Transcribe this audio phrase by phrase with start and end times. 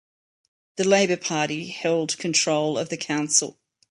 [0.77, 3.59] The Labour Party held control of the council.